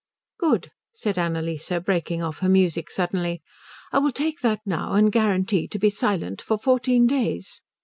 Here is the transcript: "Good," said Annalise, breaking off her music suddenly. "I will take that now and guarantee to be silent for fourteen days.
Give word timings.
"Good," 0.39 0.71
said 0.95 1.19
Annalise, 1.19 1.71
breaking 1.85 2.23
off 2.23 2.39
her 2.39 2.49
music 2.49 2.89
suddenly. 2.89 3.43
"I 3.91 3.99
will 3.99 4.11
take 4.11 4.39
that 4.39 4.61
now 4.65 4.93
and 4.93 5.11
guarantee 5.11 5.67
to 5.67 5.77
be 5.77 5.91
silent 5.91 6.41
for 6.41 6.57
fourteen 6.57 7.05
days. 7.05 7.61